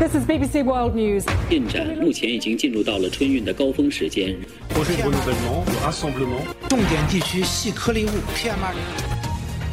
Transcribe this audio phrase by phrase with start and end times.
[0.00, 1.24] This is BBC World News.
[1.48, 4.36] 进展目前已经进入到了春运的高峰时间。
[4.70, 6.68] projet de renouvellement, de rassemblement.
[6.68, 9.16] 重点地区细颗粒物 PM2.5。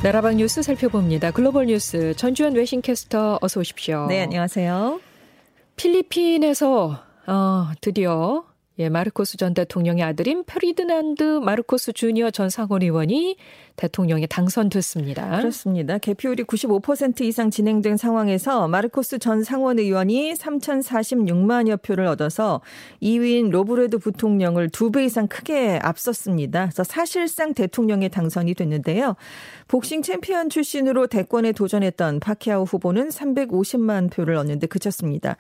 [0.04, 1.32] 나라방 뉴스 살펴봅니다.
[1.32, 4.08] 글로벌 뉴스 전주현 외신캐스터 어서 오십시오.
[4.08, 5.00] 네, 안녕하세요.
[5.76, 8.44] 필리핀에서 어, 드디어
[8.81, 13.37] 예, 마르코스 전 대통령의 아들인 페르디난드 마르코스 주니어 전 상원의원이
[13.75, 15.39] 대통령에 당선됐습니다.
[15.39, 15.99] 그렇습니다.
[15.99, 22.61] 개표율이 95% 이상 진행된 상황에서 마르코스 전 상원 의원이 3,046만여 표를 얻어서
[23.03, 26.67] 2위인 로브레드 부통령을 두배 이상 크게 앞섰습니다.
[26.67, 29.17] 그래서 사실상 대통령에 당선이 됐는데요.
[29.69, 35.37] 복싱 챔피언 출신으로 대권에 도전했던 파키아오 후보는 350만 표를 얻는데 그쳤습니다.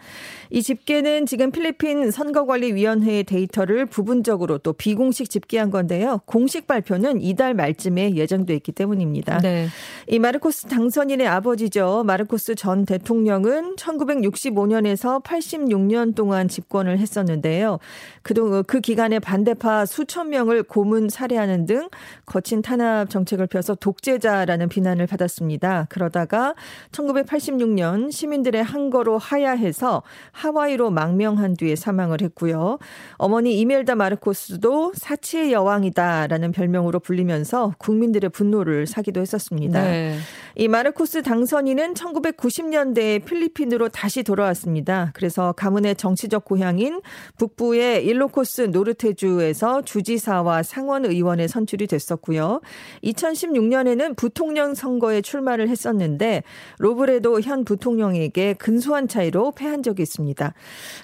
[0.51, 6.21] 이 집계는 지금 필리핀 선거관리위원회의 데이터를 부분적으로 또 비공식 집계한 건데요.
[6.25, 9.39] 공식 발표는 이달 말쯤에 예정돼 있기 때문입니다.
[9.39, 9.69] 네.
[10.09, 12.05] 이 마르코스 당선인의 아버지죠.
[12.07, 17.79] 마르코스 전 대통령은 1965년에서 86년 동안 집권을 했었는데요.
[18.23, 21.89] 그동안 그 기간에 반대파 수천 명을 고문 살해하는 등
[22.25, 25.87] 거친 탄압 정책을 펴서 독재자라는 비난을 받았습니다.
[25.91, 26.55] 그러다가
[26.93, 32.79] 1986년 시민들의 항거로 하야해서 하와이로 망명한 뒤에 사망을 했고요.
[33.19, 39.83] 어머니 이멜다 마르코스도 사치의 여왕이다라는 별명으로 불리면서 국민들의 분노를 사기도 했었습니다.
[39.83, 40.17] 네.
[40.55, 45.11] 이 마르코스 당선인은 1990년대에 필리핀으로 다시 돌아왔습니다.
[45.15, 47.01] 그래서 가문의 정치적 고향인
[47.39, 52.61] 북부의 일로코스 노르테주에서 주지사와 상원 의원에 선출이 됐었고요.
[53.03, 56.45] 2016년에는 부통령 선거에 출마를 했었는데
[56.79, 60.55] 로브레도 현 부통령에게 근소한 차이로 패한 적이 있습니다.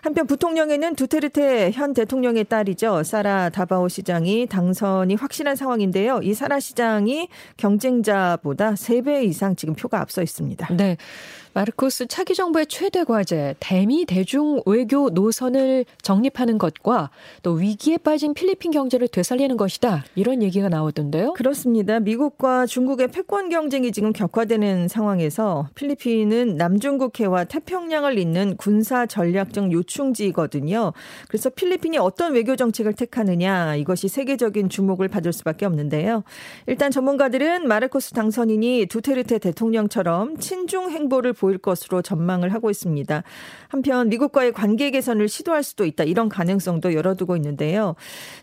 [0.02, 2.03] 한편 부통령에는 두테르테 현 대통령
[2.36, 3.02] 의 딸이죠.
[3.02, 6.20] 사라 다바오 시장이 당선이 확실한 상황인데요.
[6.22, 10.68] 이 사라 시장이 경쟁자보다 3배 이상 지금 표가 앞서 있습니다.
[10.76, 10.96] 네.
[11.54, 17.10] 마르코스 차기 정부의 최대 과제 대미 대중 외교 노선을 정립하는 것과
[17.44, 20.04] 또 위기에 빠진 필리핀 경제를 되살리는 것이다.
[20.16, 21.34] 이런 얘기가 나오던데요.
[21.34, 22.00] 그렇습니다.
[22.00, 30.92] 미국과 중국의 패권 경쟁이 지금 격화되는 상황에서 필리핀은 남중국해와 태평양을 잇는 군사 전략적 요충지거든요.
[31.28, 36.24] 그래서 필리핀이 어떤 외교 정책을 택하느냐 이것이 세계적인 주목을 받을 수밖에 없는데요.
[36.66, 43.22] 일단 전문가들은 마르코스 당선인이 두테르테 대통령처럼 친중 행보를 보일 것으로 전망을 하고 있습니다.
[43.68, 47.96] 한편 미국과의 관계 개선을 시도할 수도 있다 이런 가능성도 열어두고 있는데요.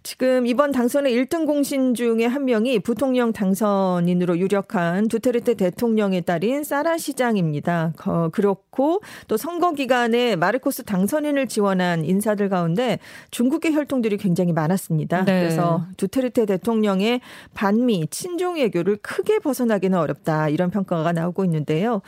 [0.03, 6.99] 지금 이번 당선의 1등 공신 중에 한 명이 부통령 당선인으로 유력한 두테르테 대통령의 딸인 사라
[6.99, 7.93] 시장입니다.
[8.05, 12.99] 어, 그렇고 또 선거 기간에 마르코스 당선인을 지원한 인사들 가운데
[13.31, 15.25] 중국의 혈통들이 굉장히 많았습니다.
[15.25, 15.39] 네.
[15.39, 17.21] 그래서 두테르테 대통령의
[17.55, 22.01] 반미 친중 외교를 크게 벗어나기는 어렵다 이런 평가가 나오고 있는데요.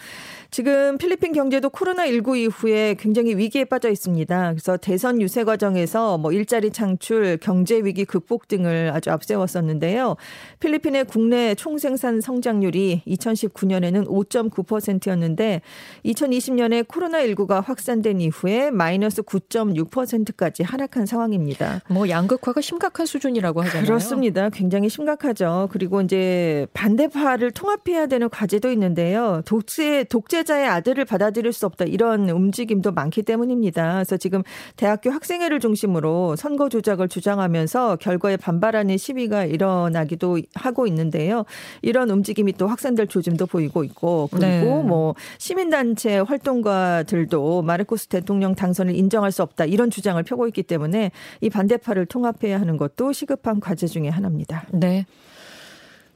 [0.52, 4.52] 지금 필리핀 경제도 코로나19 이후에 굉장히 위기에 빠져 있습니다.
[4.52, 10.16] 그래서 대선 유세 과정에서 뭐 일자리 창출, 경제 위기 극복 등을 아주 앞세웠었는데요.
[10.60, 15.62] 필리핀의 국내 총생산 성장률이 2019년에는 5.9%였는데
[16.06, 21.82] 2020년에 코로나19가 확산된 이후에 마이너스 9.6%까지 하락한 상황입니다.
[21.90, 23.86] 뭐 양극화가 심각한 수준이라고 하잖아요.
[23.86, 24.50] 그렇습니다.
[24.50, 25.70] 굉장히 심각하죠.
[25.72, 29.42] 그리고 이제 반대파를 통합해야 되는 과제도 있는데요.
[29.46, 33.94] 독재 독재자의 아들을 받아들일 수 없다 이런 움직임도 많기 때문입니다.
[33.94, 34.44] 그래서 지금
[34.76, 41.46] 대학교 학생회를 중심으로 선거 조작을 주장하면서 결과에 반발하는 시위가 일어나기도 하고 있는데요.
[41.82, 44.84] 이런 움직임이 또 확산될 조짐도 보이고 있고 그리고 네.
[44.84, 51.12] 뭐 시민단체 활동가들도 마르코스 대통령 당선을 인정할 수 없다 이런 주장을 펴고 있기 때문에
[51.42, 54.66] 이 반대파를 통합해야 하는 것도 시급한 과제 중의 하나입니다.
[54.72, 55.06] 네.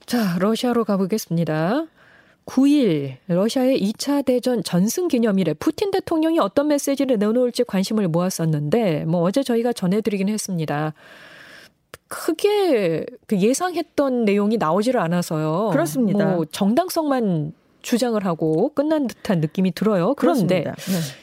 [0.05, 1.85] 자, 러시아로 가보겠습니다.
[2.47, 9.43] 9일 러시아의 2차 대전 전승 기념일에 푸틴 대통령이 어떤 메시지를 내놓을지 관심을 모았었는데 뭐 어제
[9.43, 10.93] 저희가 전해드리긴 했습니다.
[12.07, 15.69] 크게 그 예상했던 내용이 나오지를 않아서요.
[15.73, 16.25] 그렇습니다.
[16.25, 20.13] 뭐 정당성만 주장을 하고 끝난 듯한 느낌이 들어요.
[20.15, 20.63] 그런데.
[20.63, 20.73] 네.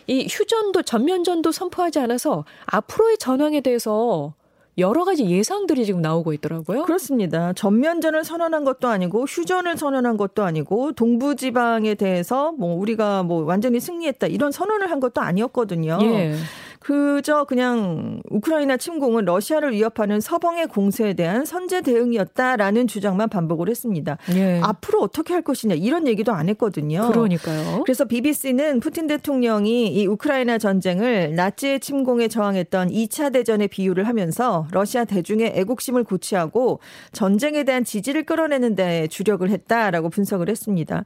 [0.07, 4.35] 이 휴전도 전면전도 선포하지 않아서 앞으로의 전황에 대해서
[4.79, 6.85] 여러 가지 예상들이 지금 나오고 있더라고요.
[6.85, 7.53] 그렇습니다.
[7.53, 13.81] 전면전을 선언한 것도 아니고 휴전을 선언한 것도 아니고 동부 지방에 대해서 뭐 우리가 뭐 완전히
[13.81, 15.99] 승리했다 이런 선언을 한 것도 아니었거든요.
[16.03, 16.35] 예.
[16.85, 24.19] 그저 그냥 우크라이나 침공은 러시아를 위협하는 서방의 공세에 대한 선제 대응이었다라는 주장만 반복을 했습니다.
[24.35, 24.61] 예.
[24.63, 27.09] 앞으로 어떻게 할 것이냐 이런 얘기도 안 했거든요.
[27.11, 27.85] 그러니까요.
[27.87, 35.07] 그래서 BBC는 푸틴 대통령이 이 우크라이나 전쟁을 나치의 침공에 저항했던 2차 대전에 비유를 하면서 러시아
[35.07, 36.81] 대중의 애국심을 고취하고
[37.13, 41.05] 전쟁에 대한 지지를 끌어내는 데 주력을 했다라고 분석을 했습니다.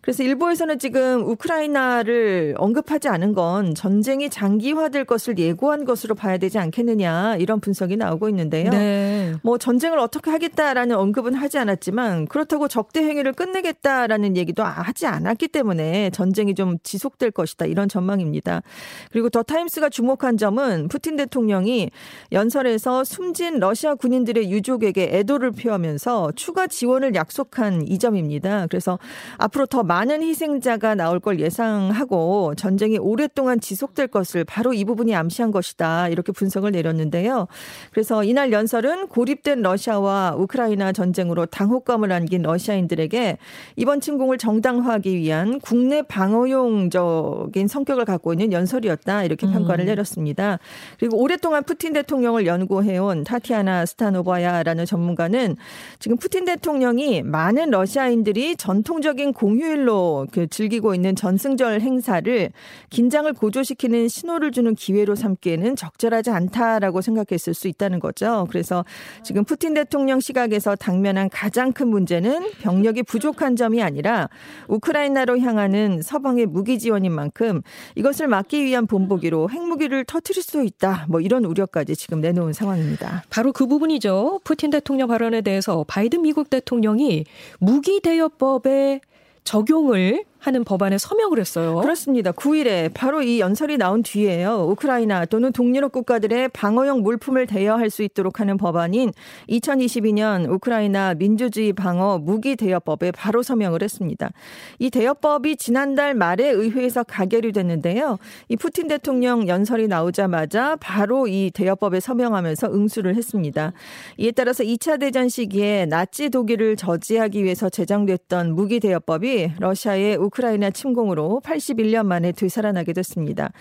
[0.00, 7.36] 그래서 일부에서는 지금 우크라이나를 언급하지 않은 건 전쟁이 장기화될 것을 예고한 것으로 봐야 되지 않겠느냐
[7.36, 8.70] 이런 분석이 나오고 있는데요.
[8.70, 9.34] 네.
[9.42, 16.10] 뭐 전쟁을 어떻게 하겠다라는 언급은 하지 않았지만 그렇다고 적대 행위를 끝내겠다라는 얘기도 하지 않았기 때문에
[16.10, 18.62] 전쟁이 좀 지속될 것이다 이런 전망입니다.
[19.10, 21.90] 그리고 더 타임스가 주목한 점은 푸틴 대통령이
[22.32, 28.66] 연설에서 숨진 러시아 군인들의 유족에게 애도를 표하면서 추가 지원을 약속한 이 점입니다.
[28.68, 28.98] 그래서
[29.38, 35.50] 앞으로 더 많은 희생자가 나올 걸 예상하고 전쟁이 오랫동안 지속될 것을 바로 이 부분이 암시한
[35.50, 36.08] 것이다.
[36.08, 37.48] 이렇게 분석을 내렸는데요.
[37.90, 43.38] 그래서 이날 연설은 고립된 러시아와 우크라이나 전쟁으로 당혹감을 안긴 러시아인들에게
[43.76, 49.24] 이번 침공을 정당화하기 위한 국내 방어용적인 성격을 갖고 있는 연설이었다.
[49.24, 49.86] 이렇게 평가를 음.
[49.86, 50.58] 내렸습니다.
[50.98, 55.56] 그리고 오랫동안 푸틴 대통령을 연구해온 타티아나 스타노바야라는 전문가는
[55.98, 62.50] 지금 푸틴 대통령이 많은 러시아인들이 전통적인 공휴일로 그 즐기고 있는 전승절 행사를
[62.90, 68.46] 긴장을 고조시키는 신호를 주는 기회 로 삼기에는 적절하지 않다라고 생각했을 수 있다는 거죠.
[68.50, 68.84] 그래서
[69.22, 74.28] 지금 푸틴 대통령 시각에서 당면한 가장 큰 문제는 병력이 부족한 점이 아니라
[74.68, 77.62] 우크라이나로 향하는 서방의 무기 지원인 만큼
[77.94, 81.06] 이것을 막기 위한 본보기로 핵무기를 터트릴 수 있다.
[81.08, 83.24] 뭐 이런 우려까지 지금 내놓은 상황입니다.
[83.30, 84.40] 바로 그 부분이죠.
[84.44, 87.24] 푸틴 대통령 발언에 대해서 바이든 미국 대통령이
[87.58, 89.00] 무기 대여법의
[89.44, 91.76] 적용을 하는 법안에 서명을 했어요.
[91.76, 92.32] 그렇습니다.
[92.32, 94.66] 9일에 바로 이 연설이 나온 뒤에요.
[94.70, 99.12] 우크라이나 또는 동유럽 국가들의 방어용 물품을 대여할 수 있도록 하는 법안인
[99.50, 104.30] 2022년 우크라이나 민주주의 방어 무기 대여법에 바로 서명을 했습니다.
[104.78, 108.18] 이 대여법이 지난달 말에 의회에서 가결이 됐는데요.
[108.48, 113.72] 이 푸틴 대통령 연설이 나오자마자 바로 이 대여법에 서명하면서 응수를 했습니다.
[114.16, 121.40] 이에 따라서 2차 대전 시기에 나치 독일을 저지하기 위해서 제정됐던 무기 대여법이 러시아의 우크라이나 침공으로
[121.44, 123.52] 81년 만에 되살아나게 됐습니다.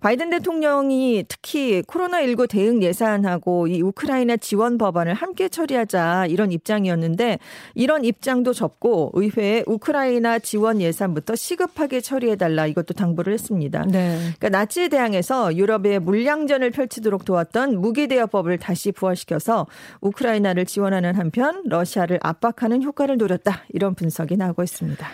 [0.00, 7.38] 바이든 대통령이 특히 코로나19 대응 예산하고 이 우크라이나 지원 법안을 함께 처리하자 이런 입장이었는데
[7.74, 13.86] 이런 입장도 접고 의회에 우크라이나 지원 예산부터 시급하게 처리해달라 이것도 당부를 했습니다.
[13.86, 14.18] 네.
[14.38, 19.66] 그러니까 나치에 대항해서 유럽의 물량전을 펼치도록 도왔던 무기대여법을 다시 부활시켜서
[20.00, 25.08] 우크라이나를 지원하는 한편 러시아를 압박하는 효과를 노렸다 이런 분석이 나오고 있습니다.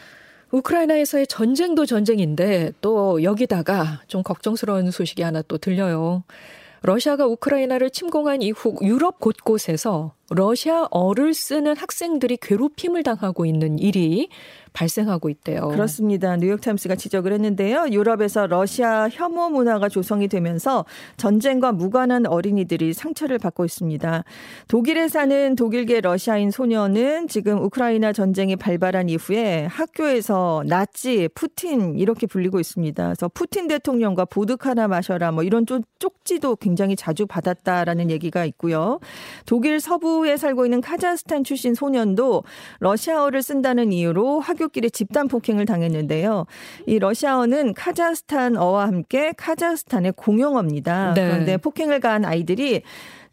[0.54, 6.22] 우크라이나에서의 전쟁도 전쟁인데 또 여기다가 좀 걱정스러운 소식이 하나 또 들려요.
[6.82, 14.28] 러시아가 우크라이나를 침공한 이후 유럽 곳곳에서 러시아어를 쓰는 학생들이 괴롭힘을 당하고 있는 일이
[14.74, 15.68] 발생하고 있대요.
[15.68, 16.36] 그렇습니다.
[16.36, 17.86] 뉴욕타임스가 지적을 했는데요.
[17.92, 20.84] 유럽에서 러시아 혐오 문화가 조성이 되면서
[21.16, 24.24] 전쟁과 무관한 어린이들이 상처를 받고 있습니다.
[24.68, 32.58] 독일에 사는 독일계 러시아인 소녀는 지금 우크라이나 전쟁이 발발한 이후에 학교에서 나치, 푸틴 이렇게 불리고
[32.58, 33.04] 있습니다.
[33.04, 35.66] 그래서 푸틴 대통령과 보드카 하나 마셔라 뭐 이런
[36.00, 38.98] 쪽지도 굉장히 자주 받았다라는 얘기가 있고요.
[39.46, 42.42] 독일 서부에 살고 있는 카자흐스탄 출신 소년도
[42.80, 46.46] 러시아어를 쓴다는 이유로 학교 학교끼리 집단 폭행을 당했는데요.
[46.86, 51.14] 이 러시아어는 카자흐스탄어와 함께 카자흐스탄의 공용어입니다.
[51.14, 51.28] 네.
[51.28, 52.82] 그런데 폭행을 가한 아이들이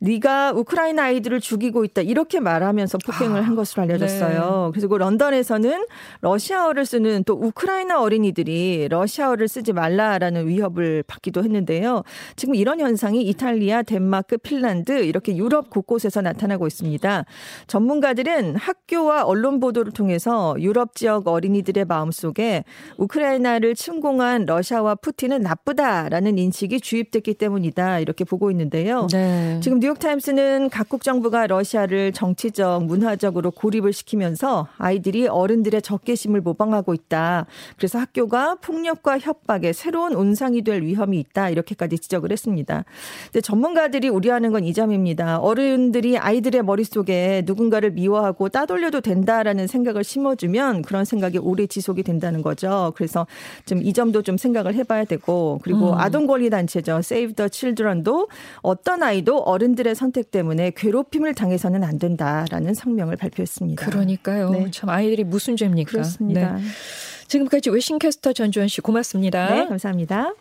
[0.04, 4.72] 네가 우크라이나 아이들을 죽이고 있다 이렇게 말하면서 폭행을 아, 한 것으로 알려졌어요.
[4.74, 4.80] 네.
[4.80, 5.86] 그리고 런던에서는
[6.22, 12.02] 러시아어를 쓰는 또 우크라이나 어린이들이 러시아어를 쓰지 말라라는 위협을 받기도 했는데요.
[12.36, 17.26] 지금 이런 현상이 이탈리아, 덴마크, 핀란드 이렇게 유럽 곳곳에서 나타나고 있습니다.
[17.68, 22.64] 전문가들은 학교와 언론 보도를 통해서 유럽 지역 어린이들의 마음속에
[22.98, 29.06] 우크라이나를 침공한 러시아와 푸틴은 나쁘다라는 인식이 주입됐기 때문이다 이렇게 보고 있는데요.
[29.12, 29.60] 네.
[29.62, 37.46] 지금 뉴 뉴욕타임스는 각국 정부가 러시아를 정치적, 문화적으로 고립을 시키면서 아이들이 어른들의 적개심을 모방하고 있다.
[37.78, 41.50] 그래서 학교가 폭력과 협박의 새로운 온상이 될 위험이 있다.
[41.50, 42.86] 이렇게까지 지적을 했습니다.
[43.26, 45.40] 근데 전문가들이 우려하는 건 이 점입니다.
[45.40, 52.94] 어른들이 아이들의 머릿속에 누군가를 미워하고 따돌려도 된다라는 생각을 심어주면 그런 생각이 오래 지속이 된다는 거죠.
[52.96, 53.26] 그래서
[53.66, 55.98] 좀 이 점도 좀 생각을 해봐야 되고 그리고 음.
[55.98, 56.98] 아동 권리 단체죠.
[57.00, 58.28] Save the Children도
[58.62, 63.86] 어떤 아이도 어른들 본인들의 선택 때문에 괴롭힘을 당해서는 안 된다라는 성명을 발표했습니다.
[63.86, 64.52] 그러니까요.
[64.52, 64.72] 네.
[64.72, 65.92] 참 아이들이 무슨 죄입니까?
[65.92, 66.56] 그렇습니다.
[66.56, 66.62] 네.
[67.28, 69.54] 지금까지 웨싱캐스터 전주현 씨 고맙습니다.
[69.54, 70.34] 네, 감사합니다.